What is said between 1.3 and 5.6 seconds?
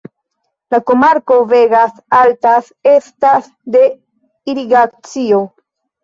Vegas Altas estas de irigacio.